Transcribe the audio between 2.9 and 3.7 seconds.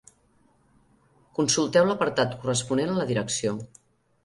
a la Direcció.